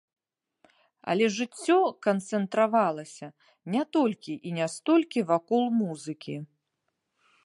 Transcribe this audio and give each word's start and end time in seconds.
Але 1.13 1.27
жыццё 1.35 1.75
канцэнтравалася 2.07 3.27
не 3.75 3.83
толькі 3.97 4.33
і 4.49 4.57
не 4.59 4.67
столькі 4.77 5.27
вакол 5.33 5.63
музыкі. 5.83 6.35